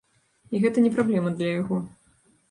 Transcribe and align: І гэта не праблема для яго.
І 0.53 0.61
гэта 0.63 0.83
не 0.85 0.91
праблема 0.95 1.33
для 1.35 1.49
яго. 1.59 1.77